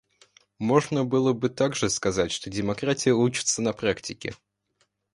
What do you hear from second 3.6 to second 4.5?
на практике.